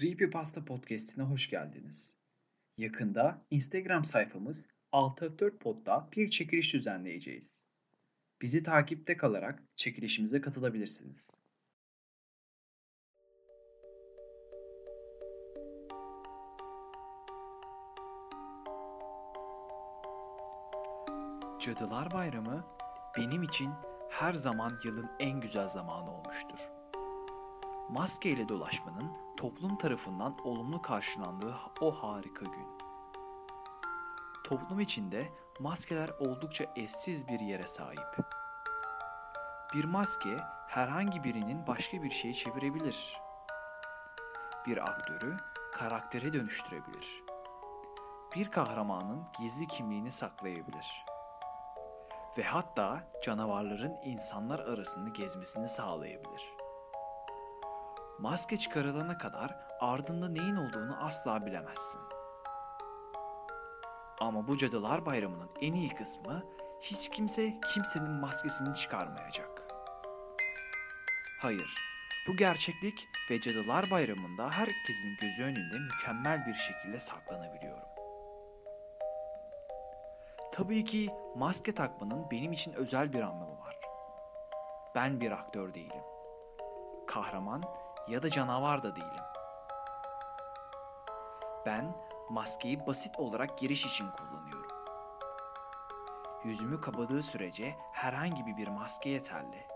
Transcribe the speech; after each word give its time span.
Creepypasta 0.00 0.64
Podcast'ine 0.64 1.24
hoş 1.24 1.50
geldiniz. 1.50 2.16
Yakında 2.76 3.46
Instagram 3.50 4.04
sayfamız 4.04 4.66
6F4 4.92 5.58
Pod'da 5.58 6.08
bir 6.16 6.30
çekiliş 6.30 6.72
düzenleyeceğiz. 6.72 7.66
Bizi 8.42 8.62
takipte 8.62 9.16
kalarak 9.16 9.62
çekilişimize 9.76 10.40
katılabilirsiniz. 10.40 11.40
Cadılar 21.60 22.10
Bayramı 22.12 22.66
benim 23.16 23.42
için 23.42 23.70
her 24.10 24.34
zaman 24.34 24.80
yılın 24.84 25.10
en 25.18 25.40
güzel 25.40 25.68
zamanı 25.68 26.10
olmuştur. 26.10 26.58
Maskeyle 27.88 28.48
dolaşmanın 28.48 29.12
toplum 29.36 29.76
tarafından 29.76 30.36
olumlu 30.44 30.82
karşılandığı 30.82 31.54
o 31.80 31.92
harika 31.92 32.44
gün. 32.44 32.66
Toplum 34.44 34.80
içinde 34.80 35.32
maskeler 35.60 36.08
oldukça 36.08 36.64
eşsiz 36.76 37.28
bir 37.28 37.40
yere 37.40 37.68
sahip. 37.68 38.18
Bir 39.74 39.84
maske 39.84 40.36
herhangi 40.68 41.24
birinin 41.24 41.66
başka 41.66 42.02
bir 42.02 42.10
şeye 42.10 42.34
çevirebilir. 42.34 43.16
Bir 44.66 44.88
aktörü 44.90 45.36
karaktere 45.72 46.32
dönüştürebilir. 46.32 47.22
Bir 48.36 48.50
kahramanın 48.50 49.24
gizli 49.38 49.66
kimliğini 49.66 50.12
saklayabilir. 50.12 51.04
Ve 52.38 52.42
hatta 52.42 53.10
canavarların 53.24 53.96
insanlar 54.04 54.58
arasında 54.58 55.08
gezmesini 55.08 55.68
sağlayabilir. 55.68 56.67
Maske 58.18 58.56
çıkarılana 58.56 59.18
kadar 59.18 59.56
ardında 59.80 60.28
neyin 60.28 60.56
olduğunu 60.56 60.96
asla 61.04 61.46
bilemezsin. 61.46 62.00
Ama 64.20 64.48
bu 64.48 64.58
Cadılar 64.58 65.06
Bayramı'nın 65.06 65.50
en 65.60 65.72
iyi 65.72 65.94
kısmı 65.94 66.42
hiç 66.80 67.08
kimse 67.08 67.60
kimsenin 67.74 68.10
maskesini 68.10 68.74
çıkarmayacak. 68.74 69.62
Hayır, 71.40 71.74
bu 72.28 72.36
gerçeklik 72.36 73.08
ve 73.30 73.40
Cadılar 73.40 73.90
Bayramı'nda 73.90 74.50
herkesin 74.50 75.16
gözü 75.20 75.42
önünde 75.42 75.78
mükemmel 75.78 76.46
bir 76.46 76.54
şekilde 76.54 77.00
saklanabiliyorum. 77.00 77.88
Tabii 80.52 80.84
ki 80.84 81.08
maske 81.36 81.74
takmanın 81.74 82.30
benim 82.30 82.52
için 82.52 82.72
özel 82.72 83.12
bir 83.12 83.20
anlamı 83.20 83.60
var. 83.60 83.78
Ben 84.94 85.20
bir 85.20 85.30
aktör 85.30 85.74
değilim. 85.74 86.02
Kahraman 87.06 87.62
ya 88.08 88.22
da 88.22 88.30
canavar 88.30 88.82
da 88.82 88.96
değilim. 88.96 89.22
Ben 91.66 91.96
maskeyi 92.30 92.86
basit 92.86 93.18
olarak 93.18 93.58
giriş 93.58 93.86
için 93.86 94.06
kullanıyorum. 94.10 94.72
Yüzümü 96.44 96.80
kapadığı 96.80 97.22
sürece 97.22 97.74
herhangi 97.92 98.46
bir 98.56 98.68
maske 98.68 99.10
yeterli. 99.10 99.66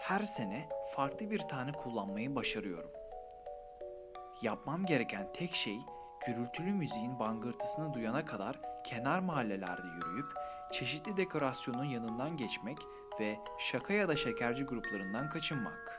Her 0.00 0.24
sene 0.24 0.68
farklı 0.96 1.30
bir 1.30 1.38
tane 1.38 1.72
kullanmayı 1.72 2.34
başarıyorum. 2.34 2.90
Yapmam 4.42 4.86
gereken 4.86 5.32
tek 5.32 5.54
şey 5.54 5.78
gürültülü 6.26 6.72
müziğin 6.72 7.18
bangırtısını 7.18 7.94
duyana 7.94 8.24
kadar 8.24 8.60
kenar 8.84 9.18
mahallelerde 9.18 9.86
yürüyüp 9.86 10.26
çeşitli 10.72 11.16
dekorasyonun 11.16 11.84
yanından 11.84 12.36
geçmek 12.36 12.78
ve 13.20 13.38
şaka 13.58 13.92
ya 13.92 14.08
da 14.08 14.16
şekerci 14.16 14.64
gruplarından 14.64 15.30
kaçınmak 15.30 15.91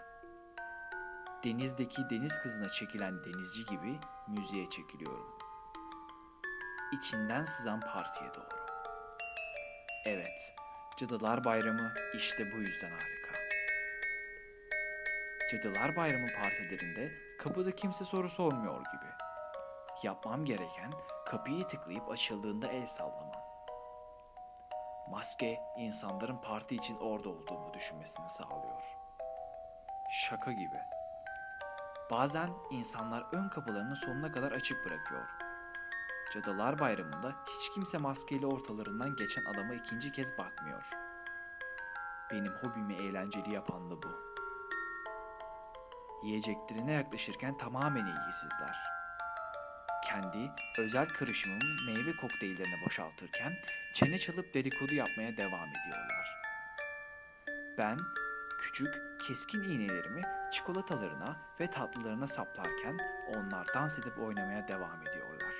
denizdeki 1.44 2.10
deniz 2.10 2.42
kızına 2.42 2.70
çekilen 2.70 3.24
denizci 3.24 3.66
gibi 3.66 4.00
müziğe 4.28 4.70
çekiliyorum. 4.70 5.38
İçinden 6.92 7.46
sızan 7.46 7.80
partiye 7.80 8.34
doğru. 8.34 8.64
Evet, 10.06 10.56
Cadılar 11.00 11.44
Bayramı 11.44 11.94
işte 12.14 12.52
bu 12.52 12.58
yüzden 12.58 12.92
harika. 12.92 13.40
Cadılar 15.52 15.96
Bayramı 15.96 16.28
partilerinde 16.42 17.12
kapıda 17.40 17.76
kimse 17.76 18.06
soru 18.06 18.30
sormuyor 18.30 18.80
gibi. 18.80 19.12
Yapmam 20.04 20.46
gereken 20.46 20.92
kapıyı 21.26 21.68
tıklayıp 21.68 22.12
açıldığında 22.12 22.68
el 22.68 22.88
sallamam. 22.88 23.44
Maske 25.12 25.60
insanların 25.78 26.38
parti 26.38 26.76
için 26.76 26.98
orada 26.98 27.30
olduğumu 27.30 27.74
düşünmesini 27.74 28.30
sağlıyor. 28.30 28.82
Şaka 30.30 30.52
gibi. 30.52 31.03
Bazen 32.14 32.50
insanlar 32.70 33.26
ön 33.32 33.50
kapılarını 33.50 33.96
sonuna 33.96 34.32
kadar 34.32 34.52
açık 34.52 34.86
bırakıyor. 34.86 35.26
Cadılar 36.34 36.80
Bayramı'nda 36.80 37.36
hiç 37.50 37.74
kimse 37.74 37.98
maskeyle 37.98 38.46
ortalarından 38.46 39.16
geçen 39.16 39.46
adama 39.46 39.74
ikinci 39.74 40.12
kez 40.12 40.38
bakmıyor. 40.38 40.84
Benim 42.32 42.52
hobimi 42.52 42.94
eğlenceli 42.94 43.54
yapan 43.54 43.90
da 43.90 43.96
bu. 44.04 44.08
Yiyeceklerine 46.24 46.92
yaklaşırken 46.92 47.58
tamamen 47.58 48.06
ilgisizler. 48.06 48.78
Kendi 50.06 50.52
özel 50.78 51.08
karışımımı 51.08 51.86
meyve 51.86 52.16
kokteyllerine 52.22 52.86
boşaltırken 52.86 53.54
çene 53.94 54.20
çalıp 54.20 54.54
dedikodu 54.54 54.96
yapmaya 54.96 55.38
devam 55.38 55.70
ediyorlar. 55.70 56.42
Ben 57.78 57.98
küçük, 58.64 59.20
keskin 59.28 59.64
iğnelerimi 59.64 60.22
çikolatalarına 60.52 61.38
ve 61.60 61.72
tatlılarına 61.72 62.28
saplarken 62.28 63.00
onlar 63.36 63.68
dans 63.76 64.00
edip 64.00 64.20
oynamaya 64.20 64.68
devam 64.68 65.02
ediyorlar. 65.02 65.54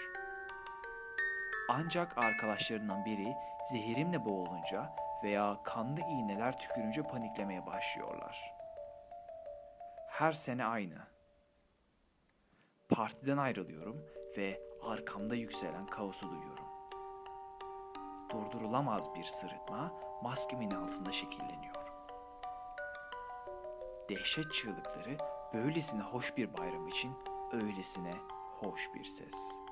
Ancak 1.70 2.18
arkadaşlarından 2.18 3.06
biri 3.06 3.34
zehirimle 3.72 4.26
boğulunca 4.26 4.96
veya 5.24 5.58
kanlı 5.64 6.00
iğneler 6.00 6.60
tükürünce 6.60 7.04
paniklemeye 7.04 7.66
başlıyorlar. 7.66 8.54
Her 10.10 10.34
sene 10.34 10.66
aynı. 10.66 10.98
Partiden 12.90 13.38
ayrılıyorum 13.38 14.06
ve 14.38 14.62
arkamda 14.82 15.36
yükselen 15.36 15.86
kaosu 15.86 16.32
duyuyorum. 16.32 16.68
Durdurulamaz 18.30 19.16
bir 19.16 19.24
sırıtma 19.24 19.94
maskemin 20.22 20.72
altında 20.72 21.12
şekilleniyor. 21.12 21.83
Dehşet 24.16 24.54
çığlıkları 24.54 25.18
böylesine 25.54 26.02
hoş 26.02 26.38
bir 26.38 26.54
bayram 26.58 26.88
için 26.88 27.12
öylesine 27.52 28.14
hoş 28.60 28.90
bir 28.96 29.06
ses.'' 29.06 29.63